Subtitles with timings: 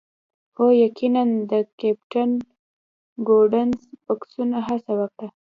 [0.55, 2.29] هو یقیناً د کیپټن
[3.27, 5.29] ګوډنس بکسونه هڅه وکړه